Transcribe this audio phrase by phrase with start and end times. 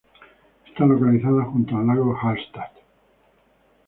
[0.67, 2.71] Está localizada junto al lago Hallstatt.